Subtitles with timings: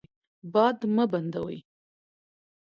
[0.53, 1.57] باد مه بندوئ.